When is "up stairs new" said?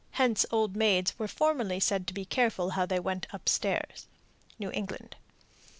3.31-4.75